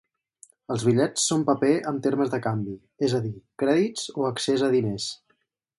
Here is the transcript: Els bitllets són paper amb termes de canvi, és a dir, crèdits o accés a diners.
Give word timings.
Els 0.75 0.85
bitllets 0.87 1.25
són 1.31 1.43
paper 1.49 1.69
amb 1.91 2.03
termes 2.07 2.33
de 2.37 2.41
canvi, 2.47 2.75
és 3.09 3.17
a 3.19 3.23
dir, 3.27 3.35
crèdits 3.65 4.11
o 4.23 4.29
accés 4.35 4.69
a 4.71 4.77
diners. 4.79 5.11